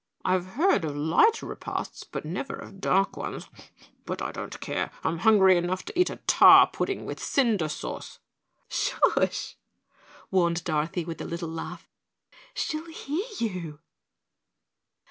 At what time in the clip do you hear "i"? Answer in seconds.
4.19-4.31